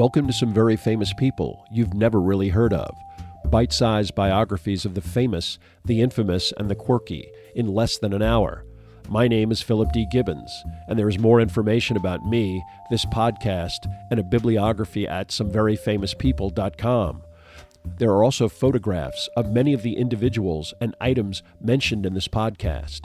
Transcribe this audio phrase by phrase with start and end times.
[0.00, 2.96] Welcome to some very famous people you've never really heard of.
[3.50, 8.22] Bite sized biographies of the famous, the infamous, and the quirky in less than an
[8.22, 8.64] hour.
[9.10, 10.06] My name is Philip D.
[10.10, 17.22] Gibbons, and there is more information about me, this podcast, and a bibliography at someveryfamouspeople.com.
[17.84, 23.00] There are also photographs of many of the individuals and items mentioned in this podcast.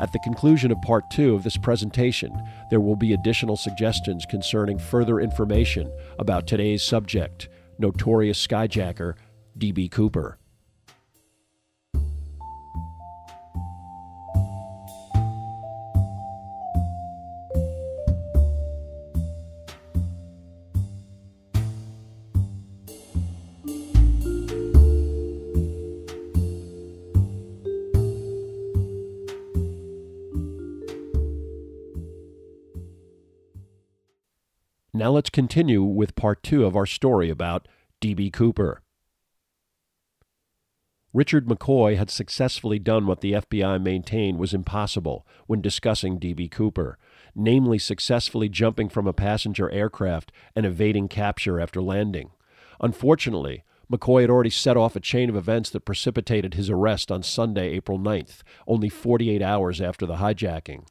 [0.00, 2.32] At the conclusion of part two of this presentation,
[2.70, 7.48] there will be additional suggestions concerning further information about today's subject,
[7.78, 9.14] notorious skyjacker
[9.56, 9.88] D.B.
[9.88, 10.39] Cooper.
[35.10, 37.66] Now let's continue with part two of our story about
[38.00, 38.30] D.B.
[38.30, 38.80] Cooper.
[41.12, 46.46] Richard McCoy had successfully done what the FBI maintained was impossible when discussing D.B.
[46.46, 46.96] Cooper,
[47.34, 52.30] namely successfully jumping from a passenger aircraft and evading capture after landing.
[52.80, 57.24] Unfortunately, McCoy had already set off a chain of events that precipitated his arrest on
[57.24, 60.84] Sunday, April 9th, only 48 hours after the hijacking.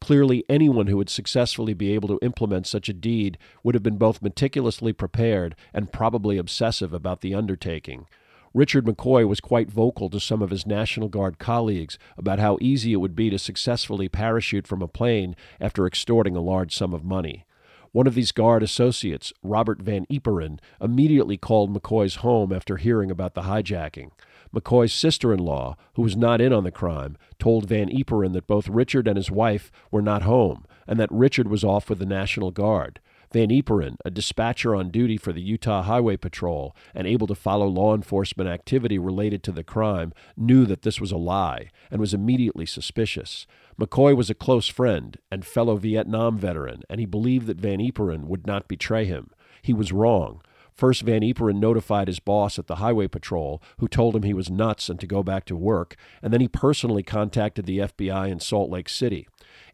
[0.00, 3.98] Clearly, anyone who would successfully be able to implement such a deed would have been
[3.98, 8.06] both meticulously prepared and probably obsessive about the undertaking.
[8.52, 12.92] Richard McCoy was quite vocal to some of his National Guard colleagues about how easy
[12.92, 17.04] it would be to successfully parachute from a plane after extorting a large sum of
[17.04, 17.44] money.
[17.92, 23.34] One of these Guard associates, Robert Van Ieperen, immediately called McCoy's home after hearing about
[23.34, 24.10] the hijacking.
[24.54, 28.46] McCoy's sister in law, who was not in on the crime, told Van Ieperen that
[28.46, 32.06] both Richard and his wife were not home and that Richard was off with the
[32.06, 32.98] National Guard.
[33.32, 37.68] Van Ieperen, a dispatcher on duty for the Utah Highway Patrol and able to follow
[37.68, 42.12] law enforcement activity related to the crime, knew that this was a lie and was
[42.12, 43.46] immediately suspicious.
[43.80, 48.24] McCoy was a close friend and fellow Vietnam veteran, and he believed that Van Ieperen
[48.24, 49.30] would not betray him.
[49.62, 50.42] He was wrong.
[50.80, 54.50] First, Van Ieperen notified his boss at the Highway Patrol, who told him he was
[54.50, 58.40] nuts and to go back to work, and then he personally contacted the FBI in
[58.40, 59.28] Salt Lake City.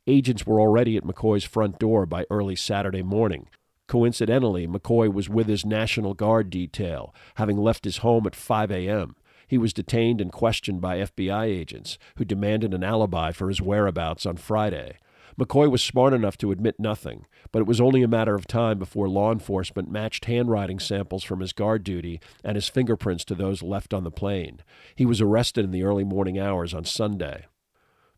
[0.08, 3.48] Agents were already at McCoy's front door by early Saturday morning.
[3.86, 9.14] Coincidentally, McCoy was with his National Guard detail, having left his home at 5 a.m.
[9.46, 14.26] He was detained and questioned by FBI agents, who demanded an alibi for his whereabouts
[14.26, 14.98] on Friday.
[15.38, 18.78] McCoy was smart enough to admit nothing, but it was only a matter of time
[18.78, 23.62] before law enforcement matched handwriting samples from his guard duty and his fingerprints to those
[23.62, 24.60] left on the plane.
[24.94, 27.44] He was arrested in the early morning hours on Sunday.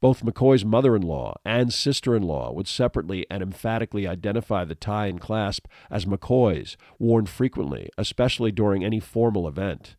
[0.00, 4.74] Both McCoy's mother in law and sister in law would separately and emphatically identify the
[4.74, 9.96] tie and clasp as McCoy's, worn frequently, especially during any formal event.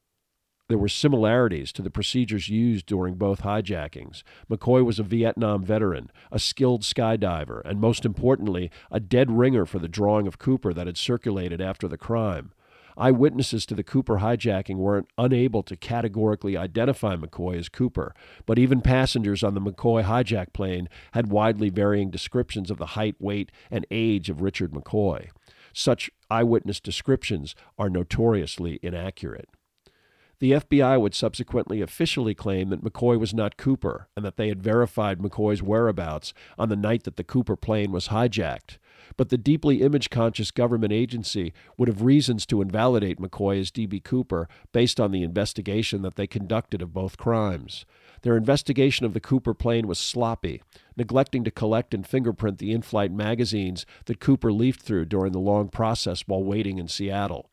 [0.69, 4.23] There were similarities to the procedures used during both hijackings.
[4.51, 9.79] McCoy was a Vietnam veteran, a skilled skydiver, and most importantly, a dead ringer for
[9.79, 12.51] the drawing of Cooper that had circulated after the crime.
[12.97, 18.13] Eyewitnesses to the Cooper hijacking weren't unable to categorically identify McCoy as Cooper,
[18.45, 23.15] but even passengers on the McCoy hijack plane had widely varying descriptions of the height,
[23.19, 25.29] weight, and age of Richard McCoy.
[25.71, 29.47] Such eyewitness descriptions are notoriously inaccurate.
[30.39, 34.61] The FBI would subsequently officially claim that McCoy was not Cooper and that they had
[34.61, 38.77] verified McCoy's whereabouts on the night that the Cooper plane was hijacked.
[39.15, 44.01] But the deeply image conscious government agency would have reasons to invalidate McCoy as D.B.
[44.01, 47.85] Cooper based on the investigation that they conducted of both crimes.
[48.21, 50.61] Their investigation of the Cooper plane was sloppy,
[50.95, 55.39] neglecting to collect and fingerprint the in flight magazines that Cooper leafed through during the
[55.39, 57.49] long process while waiting in Seattle.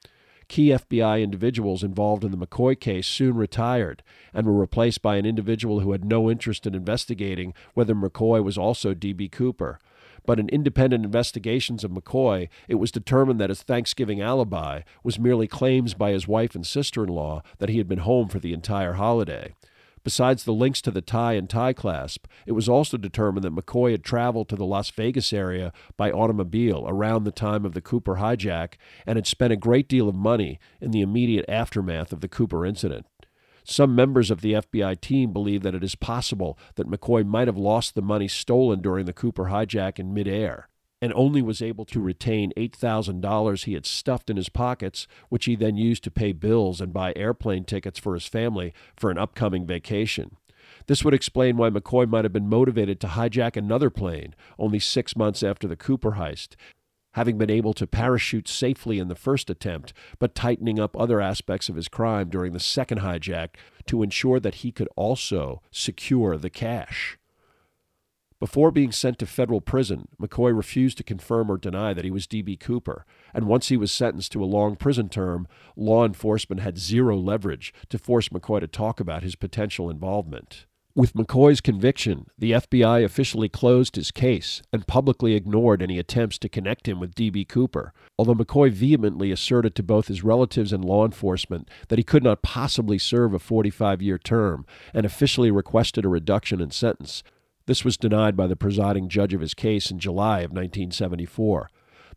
[0.55, 5.27] Key FBI individuals involved in the McCoy case soon retired and were replaced by an
[5.27, 9.31] individual who had no interest in investigating whether McCoy was also D.B.
[9.31, 9.81] Cooper.
[10.25, 15.49] But in independent investigations of McCoy, it was determined that his Thanksgiving alibi was merely
[15.49, 18.53] claims by his wife and sister in law that he had been home for the
[18.53, 19.57] entire holiday.
[20.05, 23.93] Besides the links to the tie and tie clasp, it was also determined that McCoy
[23.93, 28.17] had traveled to the Las Vegas area by automobile around the time of the Cooper
[28.17, 28.75] hijack
[29.07, 32.67] and had spent a great deal of money in the immediate aftermath of the Cooper
[32.67, 33.07] incident.
[33.65, 37.57] Some members of the FBI team believe that it is possible that McCoy might have
[37.57, 40.69] lost the money stolen during the Cooper hijack in midair
[41.05, 45.55] and only was able to retain $8,000 he had stuffed in his pockets, which he
[45.55, 49.67] then used to pay bills and buy airplane tickets for his family for an upcoming
[49.67, 50.39] vacation.
[50.87, 55.15] This would explain why McCoy might have been motivated to hijack another plane only six
[55.15, 56.57] months after the Cooper heist,
[57.13, 61.69] having been able to parachute safely in the first attempt, but tightening up other aspects
[61.69, 66.49] of his crime during the second hijack to ensure that he could also secure the
[66.49, 67.19] cash.
[68.45, 72.27] Before being sent to federal prison, McCoy refused to confirm or deny that he was
[72.27, 72.59] D.B.
[72.59, 77.17] Cooper, and once he was sentenced to a long prison term, law enforcement had zero
[77.17, 80.67] leverage to force McCoy to talk about his potential involvement.
[80.95, 86.49] With McCoy's conviction, the FBI officially closed his case and publicly ignored any attempts to
[86.51, 87.47] connect him with D.B.
[87.47, 92.23] Cooper, although McCoy vehemently asserted to both his relatives and law enforcement that he could
[92.23, 97.25] not possibly serve a 45 year term and officially requested a reduction in sentence,
[97.67, 101.69] this was denied by the presiding judge of his case in July of 1974.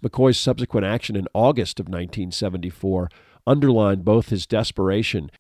[0.04, 3.10] McCoy's subsequent action in August of 1974
[3.46, 5.32] underlined both his desperation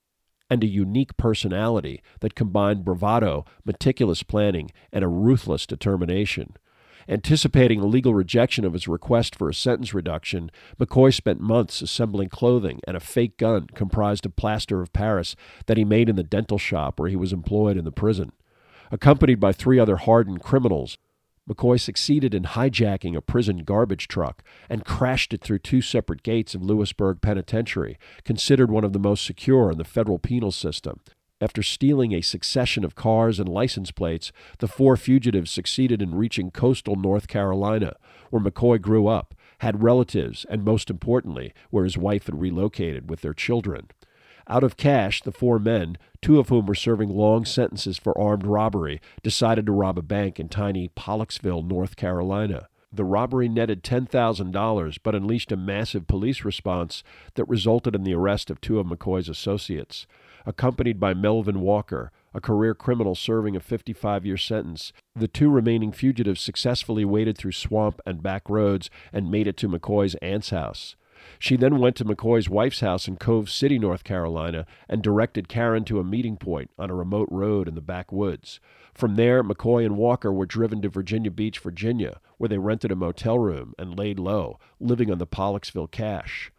[0.50, 6.56] and a unique personality that combined bravado, meticulous planning, and a ruthless determination.
[7.09, 12.30] Anticipating a legal rejection of his request for a sentence reduction, McCoy spent months assembling
[12.30, 15.36] clothing and a fake gun comprised of plaster of Paris
[15.68, 18.31] that he made in the dental shop where he was employed in the prison.
[18.92, 20.98] Accompanied by three other hardened criminals,
[21.50, 26.56] McCoy succeeded in hijacking a prison garbage truck and crashed it through two separate gates
[26.56, 31.00] of Lewisburg Penitentiary, considered one of the most secure in the federal penal system.
[31.39, 36.50] After stealing a succession of cars and license plates, the four fugitives succeeded in reaching
[36.50, 37.95] coastal North Carolina,
[38.30, 43.22] where McCoy grew up, had relatives, and most importantly, where his wife had relocated with
[43.22, 43.88] their children.
[44.49, 48.45] Out of cash, the four men, two of whom were serving long sentences for armed
[48.45, 52.69] robbery, decided to rob a bank in tiny Pollocksville, North Carolina.
[52.91, 57.03] The robbery netted $10,000 but unleashed a massive police response
[57.35, 60.07] that resulted in the arrest of two of McCoy's associates.
[60.45, 65.91] Accompanied by Melvin Walker, a career criminal serving a 55 year sentence, the two remaining
[65.91, 70.95] fugitives successfully waded through swamp and back roads and made it to McCoy's aunt's house.
[71.40, 75.83] She then went to McCoy's wife's house in Cove City, North Carolina, and directed Karen
[75.86, 78.59] to a meeting point on a remote road in the backwoods.
[78.94, 82.95] From there, McCoy and Walker were driven to Virginia Beach, Virginia, where they rented a
[82.95, 86.52] motel room and laid low, living on the Pollocksville cash.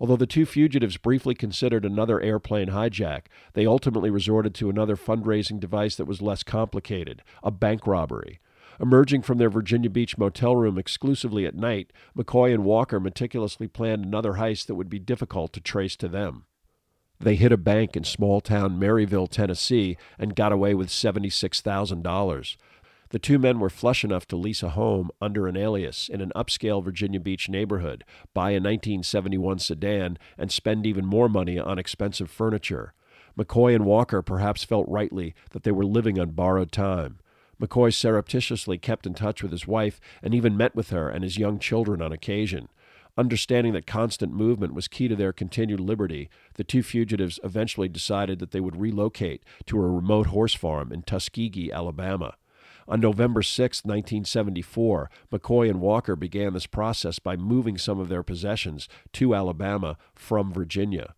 [0.00, 5.60] Although the two fugitives briefly considered another airplane hijack, they ultimately resorted to another fundraising
[5.60, 8.40] device that was less complicated a bank robbery.
[8.80, 14.06] Emerging from their Virginia Beach motel room exclusively at night, McCoy and Walker meticulously planned
[14.06, 16.46] another heist that would be difficult to trace to them.
[17.18, 22.56] They hit a bank in small town Maryville, Tennessee, and got away with $76,000.
[23.10, 26.32] The two men were flush enough to lease a home under an alias in an
[26.34, 32.30] upscale Virginia Beach neighborhood, buy a 1971 sedan, and spend even more money on expensive
[32.30, 32.94] furniture.
[33.36, 37.18] McCoy and Walker perhaps felt rightly that they were living on borrowed time.
[37.60, 41.38] McCoy surreptitiously kept in touch with his wife and even met with her and his
[41.38, 42.68] young children on occasion.
[43.18, 48.38] Understanding that constant movement was key to their continued liberty, the two fugitives eventually decided
[48.38, 52.36] that they would relocate to a remote horse farm in Tuskegee, Alabama.
[52.88, 58.22] On November 6, 1974, McCoy and Walker began this process by moving some of their
[58.22, 61.14] possessions to Alabama from Virginia.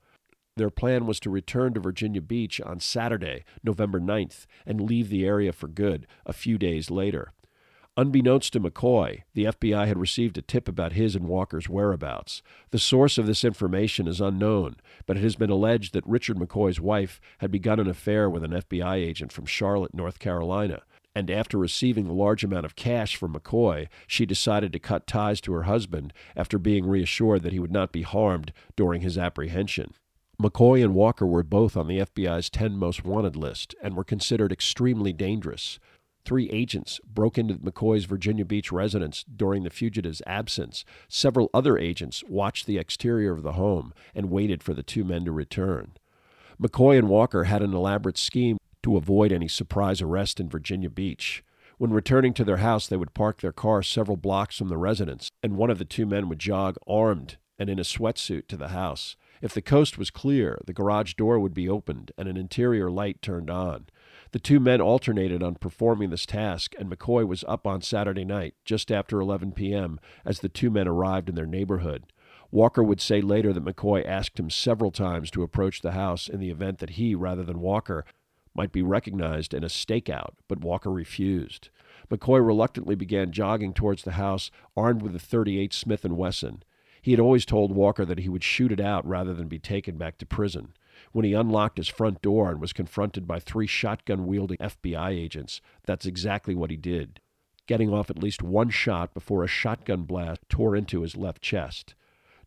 [0.57, 5.25] Their plan was to return to Virginia Beach on Saturday, November 9th, and leave the
[5.25, 7.33] area for good a few days later.
[7.97, 12.43] Unbeknownst to McCoy, the FBI had received a tip about his and Walker's whereabouts.
[12.71, 16.81] The source of this information is unknown, but it has been alleged that Richard McCoy's
[16.81, 20.83] wife had begun an affair with an FBI agent from Charlotte, North Carolina,
[21.15, 25.41] and after receiving a large amount of cash from McCoy, she decided to cut ties
[25.43, 29.93] to her husband after being reassured that he would not be harmed during his apprehension.
[30.41, 34.53] McCoy and Walker were both on the FBI's 10 most wanted list and were considered
[34.53, 35.79] extremely dangerous.
[36.25, 40.85] Three agents broke into McCoy's Virginia Beach residence during the fugitive's absence.
[41.09, 45.25] Several other agents watched the exterior of the home and waited for the two men
[45.25, 45.93] to return.
[46.61, 51.43] McCoy and Walker had an elaborate scheme to avoid any surprise arrest in Virginia Beach.
[51.79, 55.31] When returning to their house, they would park their car several blocks from the residence,
[55.43, 58.69] and one of the two men would jog armed and in a sweatsuit to the
[58.69, 59.17] house.
[59.43, 63.21] If the coast was clear, the garage door would be opened and an interior light
[63.21, 63.87] turned on.
[64.31, 68.55] The two men alternated on performing this task, and McCoy was up on Saturday night,
[68.65, 72.05] just after 11 p.m., as the two men arrived in their neighborhood.
[72.53, 76.39] Walker would say later that McCoy asked him several times to approach the house in
[76.39, 78.05] the event that he, rather than Walker,
[78.55, 81.69] might be recognized in a stakeout, but Walker refused.
[82.11, 86.63] McCoy reluctantly began jogging towards the house, armed with a 38 Smith & Wesson.
[87.03, 89.97] He had always told Walker that he would shoot it out rather than be taken
[89.97, 90.73] back to prison.
[91.11, 95.61] When he unlocked his front door and was confronted by three shotgun wielding FBI agents,
[95.85, 97.21] that's exactly what he did,
[97.67, 101.97] getting off at least one shot before a shotgun blast tore into his left chest.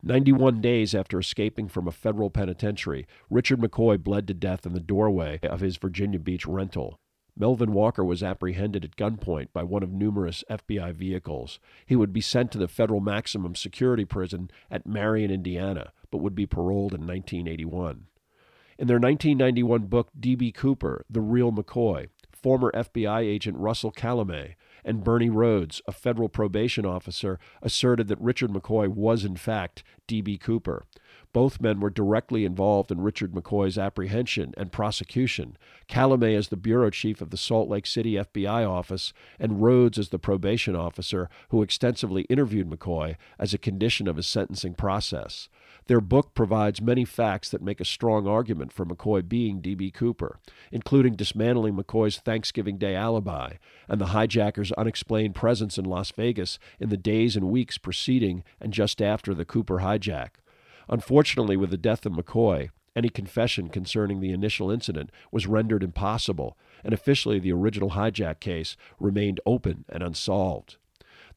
[0.02, 4.80] 91 days after escaping from a federal penitentiary, Richard McCoy bled to death in the
[4.80, 7.00] doorway of his Virginia Beach rental.
[7.38, 11.60] Melvin Walker was apprehended at gunpoint by one of numerous FBI vehicles.
[11.86, 16.36] He would be sent to the federal maximum security prison at Marion, Indiana, but would
[16.36, 18.08] be paroled in 1981.
[18.78, 20.52] In their 1991 book, D.B.
[20.52, 26.86] Cooper, The Real McCoy, former FBI agent Russell Calamé and Bernie Rhodes, a federal probation
[26.86, 30.38] officer, asserted that Richard McCoy was, in fact, D.B.
[30.38, 30.86] Cooper.
[31.36, 35.58] Both men were directly involved in Richard McCoy's apprehension and prosecution.
[35.90, 40.08] Calamé as the bureau chief of the Salt Lake City FBI office, and Rhodes as
[40.08, 45.50] the probation officer who extensively interviewed McCoy as a condition of his sentencing process.
[45.88, 49.92] Their book provides many facts that make a strong argument for McCoy being D.B.
[49.92, 50.40] Cooper,
[50.72, 53.56] including dismantling McCoy's Thanksgiving Day alibi
[53.90, 58.72] and the hijacker's unexplained presence in Las Vegas in the days and weeks preceding and
[58.72, 60.30] just after the Cooper hijack.
[60.88, 66.58] Unfortunately, with the death of McCoy, any confession concerning the initial incident was rendered impossible,
[66.84, 70.78] and officially the original hijack case remained open and unsolved.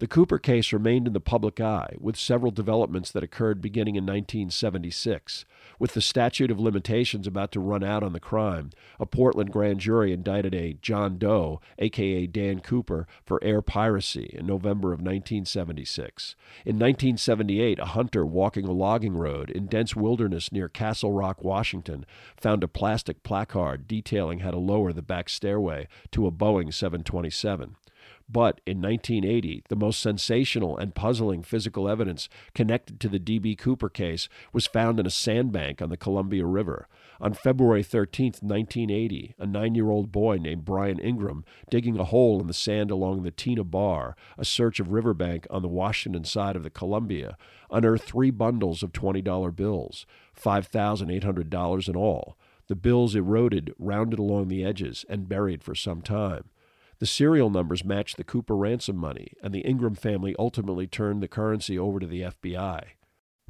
[0.01, 4.05] The Cooper case remained in the public eye, with several developments that occurred beginning in
[4.05, 5.45] 1976.
[5.81, 9.81] With the statute of limitations about to run out on the crime, a Portland grand
[9.81, 16.37] jury indicted a John Doe, aka Dan Cooper, for air piracy in November of 1976.
[16.65, 22.07] In 1978, a hunter walking a logging road in dense wilderness near Castle Rock, Washington,
[22.37, 27.75] found a plastic placard detailing how to lower the back stairway to a Boeing 727.
[28.31, 33.57] But in 1980, the most sensational and puzzling physical evidence connected to the D.B.
[33.57, 36.89] Cooper case was found in a sandbank on the Columbia River.
[37.23, 42.39] On February 13, 1980, a nine year old boy named Brian Ingram, digging a hole
[42.39, 46.55] in the sand along the Tena Bar, a search of riverbank on the Washington side
[46.55, 47.39] of the Columbia,
[47.71, 50.05] unearthed three bundles of $20 bills,
[50.39, 52.37] $5,800 in all.
[52.67, 56.51] The bills eroded, rounded along the edges, and buried for some time.
[57.01, 61.29] The serial numbers matched the Cooper ransom money, and the Ingram family ultimately turned the
[61.29, 62.83] currency over to the FBI.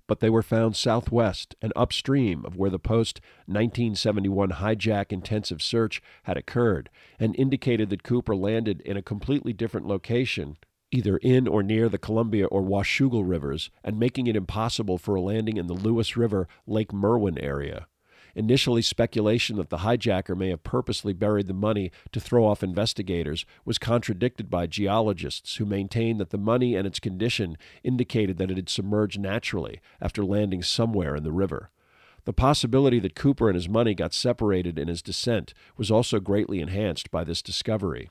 [0.06, 6.02] But they were found southwest and upstream of where the post 1971 hijack intensive search
[6.24, 10.58] had occurred, and indicated that Cooper landed in a completely different location,
[10.90, 15.22] either in or near the Columbia or Washougal rivers, and making it impossible for a
[15.22, 17.86] landing in the Lewis River, Lake Merwin area.
[18.38, 23.44] Initially, speculation that the hijacker may have purposely buried the money to throw off investigators
[23.64, 28.56] was contradicted by geologists who maintained that the money and its condition indicated that it
[28.56, 31.70] had submerged naturally after landing somewhere in the river.
[32.26, 36.60] The possibility that Cooper and his money got separated in his descent was also greatly
[36.60, 38.08] enhanced by this discovery.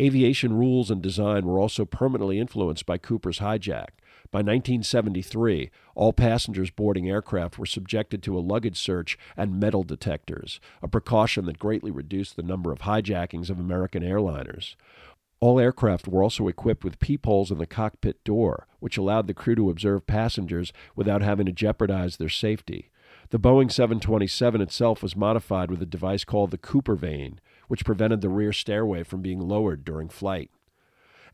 [0.00, 3.90] Aviation rules and design were also permanently influenced by Cooper's hijack.
[4.32, 10.58] By 1973, all passengers boarding aircraft were subjected to a luggage search and metal detectors,
[10.82, 14.74] a precaution that greatly reduced the number of hijackings of American airliners.
[15.38, 19.54] All aircraft were also equipped with peepholes in the cockpit door, which allowed the crew
[19.54, 22.90] to observe passengers without having to jeopardize their safety.
[23.30, 28.20] The Boeing 727 itself was modified with a device called the Cooper vane, which prevented
[28.20, 30.50] the rear stairway from being lowered during flight.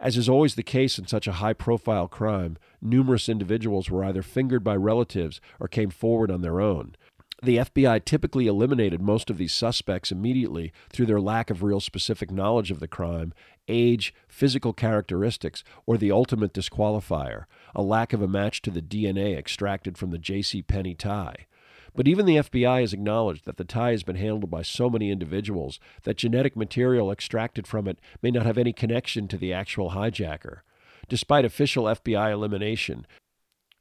[0.00, 4.22] As is always the case in such a high profile crime, numerous individuals were either
[4.22, 6.96] fingered by relatives or came forward on their own.
[7.42, 12.30] The FBI typically eliminated most of these suspects immediately through their lack of real specific
[12.30, 13.32] knowledge of the crime,
[13.66, 17.44] age, physical characteristics, or the ultimate disqualifier,
[17.74, 20.60] a lack of a match to the DNA extracted from the J.C.
[20.62, 21.46] Penney tie.
[21.94, 25.10] But even the FBI has acknowledged that the tie has been handled by so many
[25.10, 29.90] individuals that genetic material extracted from it may not have any connection to the actual
[29.90, 30.60] hijacker.
[31.08, 33.06] Despite official FBI elimination,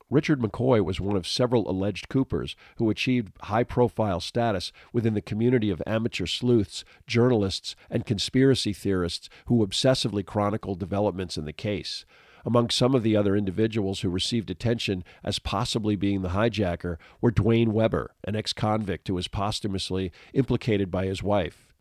[0.09, 5.21] Richard McCoy was one of several alleged Coopers who achieved high profile status within the
[5.21, 12.05] community of amateur sleuths, journalists, and conspiracy theorists who obsessively chronicle developments in the case.
[12.45, 17.31] Among some of the other individuals who received attention as possibly being the hijacker were
[17.31, 21.73] Duane Weber, an ex convict who was posthumously implicated by his wife.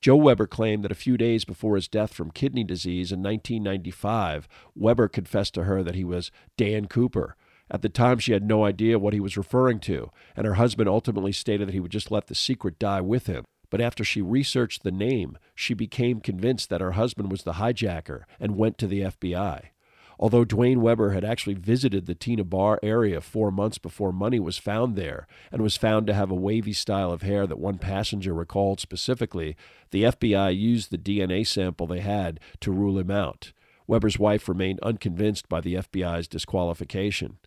[0.00, 4.46] Jo Weber claimed that a few days before his death from kidney disease in 1995,
[4.74, 7.36] Weber confessed to her that he was Dan Cooper,
[7.70, 10.88] at the time, she had no idea what he was referring to, and her husband
[10.88, 13.44] ultimately stated that he would just let the secret die with him.
[13.70, 18.22] But after she researched the name, she became convinced that her husband was the hijacker
[18.38, 19.70] and went to the FBI.
[20.18, 24.56] Although Duane Weber had actually visited the Tena Bar area four months before money was
[24.56, 28.32] found there and was found to have a wavy style of hair that one passenger
[28.32, 29.56] recalled specifically,
[29.90, 33.52] the FBI used the DNA sample they had to rule him out.
[33.86, 37.38] Weber's wife remained unconvinced by the FBI's disqualification.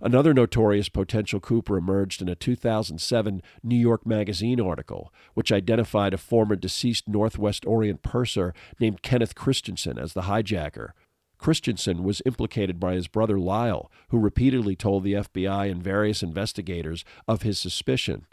[0.00, 6.18] Another notorious potential Cooper emerged in a 2007 New York Magazine article, which identified a
[6.18, 10.90] former deceased Northwest Orient purser named Kenneth Christiansen as the hijacker.
[11.38, 17.04] Christiansen was implicated by his brother Lyle, who repeatedly told the FBI and various investigators
[17.28, 18.26] of his suspicion.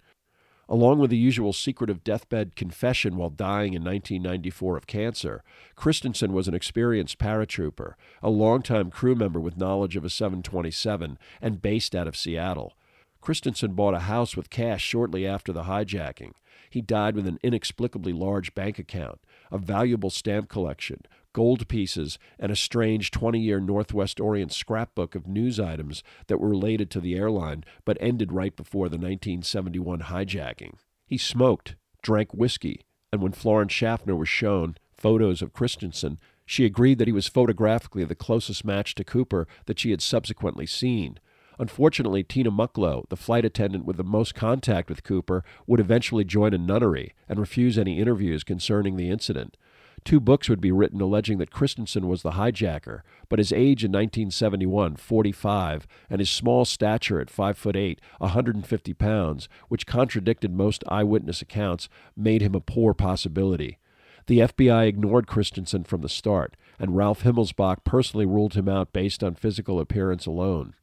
[0.70, 5.44] Along with the usual secretive deathbed confession while dying in 1994 of cancer,
[5.76, 11.62] Christiansen was an experienced paratrooper, a longtime crew member with knowledge of a 727, and
[11.62, 12.74] based out of Seattle.
[13.20, 16.32] Christiansen bought a house with cash shortly after the hijacking.
[16.70, 19.20] He died with an inexplicably large bank account,
[19.52, 21.02] a valuable stamp collection,
[21.34, 26.50] gold pieces, and a strange 20 year Northwest Orient scrapbook of news items that were
[26.50, 30.76] related to the airline but ended right before the 1971 hijacking.
[31.06, 36.98] He smoked, drank whiskey, and when Florence Schaffner was shown photos of Christiansen, she agreed
[37.00, 41.20] that he was photographically the closest match to Cooper that she had subsequently seen.
[41.60, 46.54] Unfortunately, Tina Mucklow, the flight attendant with the most contact with Cooper, would eventually join
[46.54, 49.56] a nunnery and refuse any interviews concerning the incident.
[50.04, 53.92] Two books would be written alleging that Christiansen was the hijacker, but his age in
[53.92, 60.84] 1971, 45, and his small stature at 5 foot 8, 150 pounds, which contradicted most
[60.90, 61.88] eyewitness accounts,
[62.18, 63.80] made him a poor possibility.
[64.28, 69.24] The FBI ignored Christiansen from the start, and Ralph Himmelsbach personally ruled him out based
[69.24, 70.76] on physical appearance alone.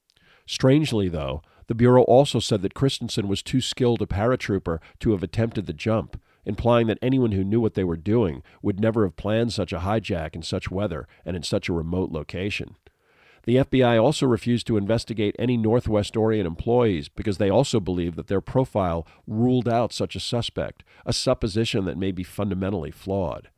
[0.46, 5.22] Strangely, though, the Bureau also said that Christiansen was too skilled a paratrooper to have
[5.22, 9.16] attempted the jump, implying that anyone who knew what they were doing would never have
[9.16, 12.76] planned such a hijack in such weather and in such a remote location.
[13.44, 18.26] The FBI also refused to investigate any Northwest Orient employees because they also believed that
[18.26, 23.48] their profile ruled out such a suspect, a supposition that may be fundamentally flawed.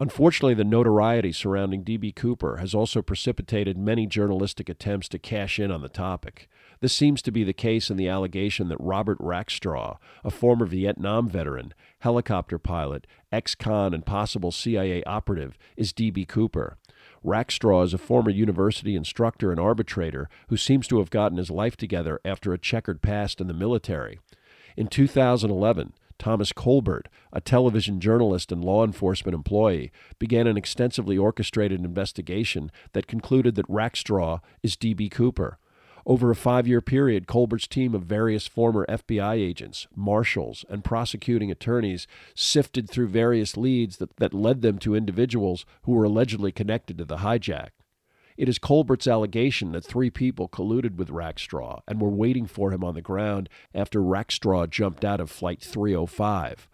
[0.00, 2.12] Unfortunately, the notoriety surrounding D.B.
[2.12, 6.48] Cooper has also precipitated many journalistic attempts to cash in on the topic.
[6.80, 11.28] This seems to be the case in the allegation that Robert Rackstraw, a former Vietnam
[11.28, 16.24] veteran, helicopter pilot, ex con, and possible CIA operative, is D.B.
[16.24, 16.76] Cooper.
[17.24, 21.76] Rackstraw is a former university instructor and arbitrator who seems to have gotten his life
[21.76, 24.20] together after a checkered past in the military.
[24.76, 31.84] In 2011, Thomas Colbert, a television journalist and law enforcement employee, began an extensively orchestrated
[31.84, 35.08] investigation that concluded that Rackstraw is D.B.
[35.08, 35.58] Cooper.
[36.08, 41.50] Over a five year period, Colbert's team of various former FBI agents, marshals, and prosecuting
[41.50, 46.96] attorneys sifted through various leads that, that led them to individuals who were allegedly connected
[46.96, 47.72] to the hijack.
[48.38, 52.82] It is Colbert's allegation that three people colluded with Rackstraw and were waiting for him
[52.82, 56.68] on the ground after Rackstraw jumped out of Flight 305.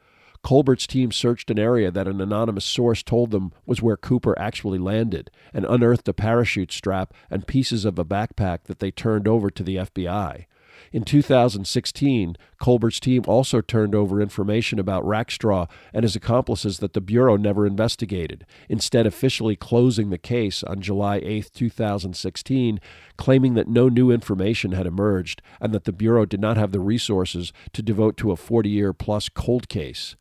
[0.45, 4.79] Colbert's team searched an area that an anonymous source told them was where Cooper actually
[4.79, 9.49] landed and unearthed a parachute strap and pieces of a backpack that they turned over
[9.49, 10.45] to the FBI.
[10.93, 17.01] In 2016, Colbert's team also turned over information about Rackstraw and his accomplices that the
[17.01, 22.81] Bureau never investigated, instead, officially closing the case on July 8, 2016,
[23.17, 26.81] claiming that no new information had emerged and that the Bureau did not have the
[26.81, 30.17] resources to devote to a 40 year plus cold case.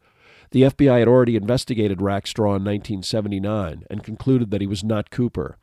[0.54, 5.58] The FBI had already investigated Rackstraw in 1979 and concluded that he was not Cooper.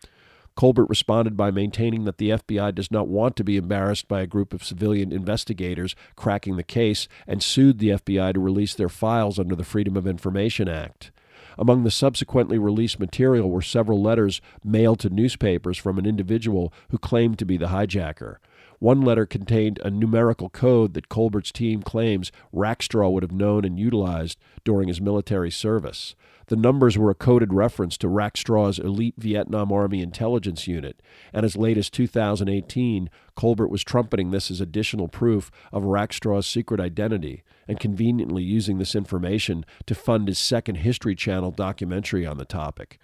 [0.56, 4.26] Colbert responded by maintaining that the FBI does not want to be embarrassed by a
[4.26, 9.38] group of civilian investigators cracking the case and sued the FBI to release their files
[9.38, 11.12] under the Freedom of Information Act.
[11.56, 16.98] Among the subsequently released material were several letters mailed to newspapers from an individual who
[16.98, 18.38] claimed to be the hijacker.
[18.80, 23.78] One letter contained a numerical code that Colbert's team claims Rackstraw would have known and
[23.78, 26.14] utilized during his military service.
[26.46, 31.02] The numbers were a coded reference to Rackstraw's elite Vietnam Army intelligence unit,
[31.34, 36.80] and as late as 2018, Colbert was trumpeting this as additional proof of Rackstraw's secret
[36.80, 42.46] identity and conveniently using this information to fund his second History Channel documentary on the
[42.46, 42.98] topic.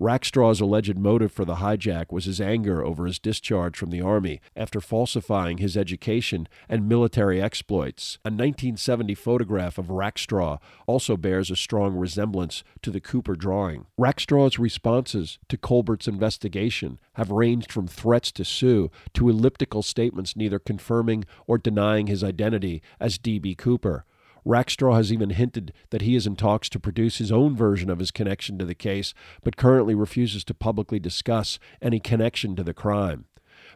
[0.00, 4.40] Rackstraw's alleged motive for the hijack was his anger over his discharge from the Army
[4.56, 8.18] after falsifying his education and military exploits.
[8.24, 13.86] A 1970 photograph of Rackstraw also bears a strong resemblance to the Cooper drawing.
[13.98, 20.58] Rackstraw's responses to Colbert's investigation have ranged from threats to sue to elliptical statements neither
[20.58, 23.54] confirming or denying his identity as D.B.
[23.54, 24.04] Cooper.
[24.44, 27.98] Rackstraw has even hinted that he is in talks to produce his own version of
[27.98, 32.74] his connection to the case, but currently refuses to publicly discuss any connection to the
[32.74, 33.26] crime.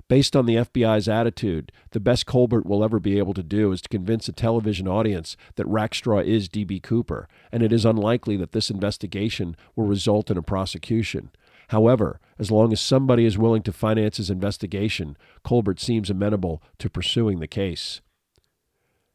[0.09, 3.81] Based on the FBI's attitude, the best Colbert will ever be able to do is
[3.83, 6.81] to convince a television audience that Rackstraw is D.B.
[6.81, 11.31] Cooper, and it is unlikely that this investigation will result in a prosecution.
[11.69, 16.91] However, as long as somebody is willing to finance his investigation, Colbert seems amenable to
[16.91, 18.01] pursuing the case.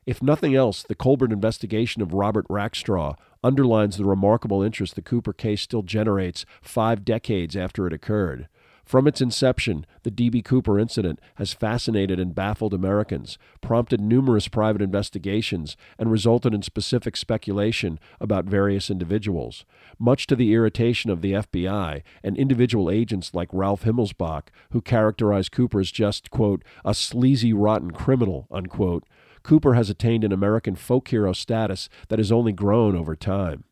[0.06, 5.32] If nothing else, the Colbert investigation of Robert Rackstraw underlines the remarkable interest the Cooper
[5.32, 8.48] case still generates five decades after it occurred.
[8.84, 10.42] From its inception, the D.B.
[10.42, 17.16] Cooper incident has fascinated and baffled Americans, prompted numerous private investigations, and resulted in specific
[17.16, 19.66] speculation about various individuals.
[20.00, 25.52] Much to the irritation of the FBI and individual agents like Ralph Himmelsbach, who characterized
[25.52, 29.06] Cooper as just, quote, a sleazy, rotten criminal, unquote,
[29.44, 33.64] Cooper has attained an American folk hero status that has only grown over time.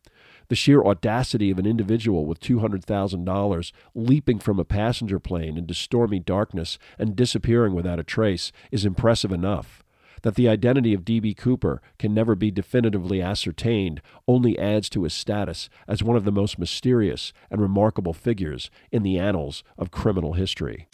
[0.48, 6.18] The sheer audacity of an individual with $200,000 leaping from a passenger plane into stormy
[6.18, 9.84] darkness and disappearing without a trace is impressive enough.
[10.22, 11.34] That the identity of D.B.
[11.34, 16.32] Cooper can never be definitively ascertained only adds to his status as one of the
[16.32, 20.88] most mysterious and remarkable figures in the annals of criminal history.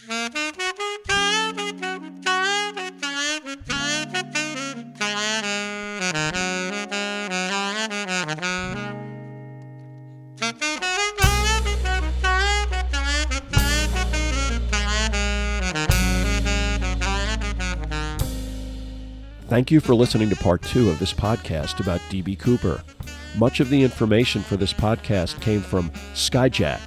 [19.56, 22.36] Thank you for listening to part two of this podcast about D.B.
[22.36, 22.82] Cooper.
[23.38, 26.78] Much of the information for this podcast came from Skyjack,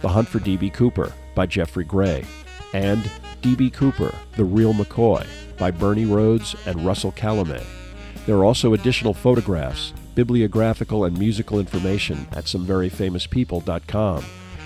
[0.00, 0.68] The Hunt for D.B.
[0.68, 2.26] Cooper by Geoffrey Gray,
[2.74, 3.10] and
[3.40, 3.70] D.B.
[3.70, 7.64] Cooper, The Real McCoy by Bernie Rhodes and Russell Calamé.
[8.26, 14.24] There are also additional photographs, bibliographical, and musical information at someveryfamouspeople.com.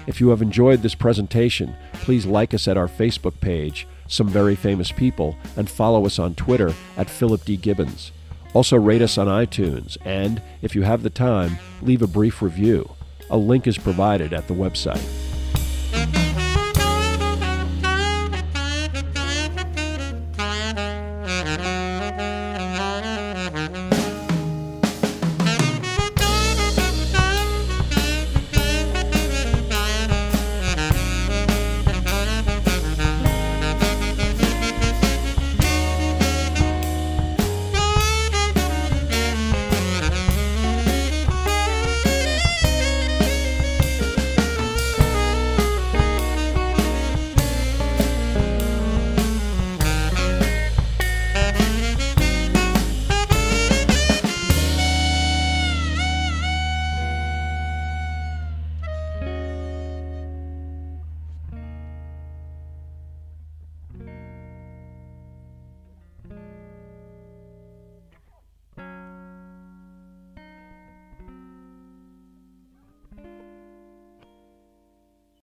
[0.09, 4.55] If you have enjoyed this presentation, please like us at our Facebook page, Some Very
[4.55, 7.57] Famous People, and follow us on Twitter at Philip D.
[7.57, 8.13] Gibbons.
[8.55, 12.91] Also, rate us on iTunes, and if you have the time, leave a brief review.
[13.31, 15.22] A link is provided at the website.